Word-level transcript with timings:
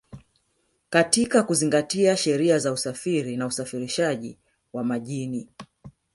katika 0.89 1.43
kuzingatia 1.43 2.17
sheria 2.17 2.59
za 2.59 2.71
usafiri 2.71 3.37
na 3.37 3.45
usafirishaji 3.45 4.37
wa 4.73 4.83
majini 4.83 5.49